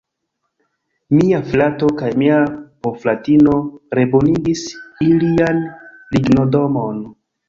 [1.17, 2.39] Mia frato kaj mia
[2.87, 3.53] bofratino
[3.99, 4.63] rebonigis
[5.09, 5.61] ilian
[6.17, 6.99] lignodomon.